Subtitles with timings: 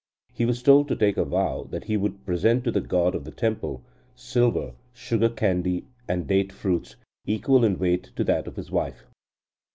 [0.33, 3.23] He was told to take a vow that he would present to the god of
[3.23, 3.83] the temple,
[4.15, 6.95] silver, sugar candy, and date fruits,
[7.27, 9.03] equal in weight to that of his wife.